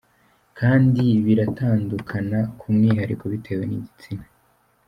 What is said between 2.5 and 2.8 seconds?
ku